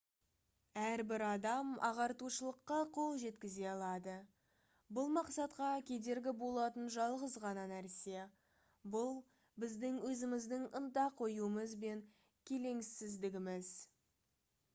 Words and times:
әрбір 0.83 1.23
адам 1.31 1.67
ағартушылыққа 1.87 2.77
қол 2.95 3.17
жеткізе 3.23 3.65
алады 3.73 4.13
бұл 4.99 5.11
мақсатқа 5.17 5.67
кедергі 5.89 6.33
болатын 6.43 6.89
жалғыз 6.95 7.35
ғана 7.45 7.65
нәрсе 7.73 8.25
бұл 8.97 9.11
біздің 9.65 10.03
өзіміздің 10.09 10.69
ынта 10.81 11.07
қоюымыз 11.21 11.77
бен 11.85 12.01
келеңсіздігіміз 12.53 13.75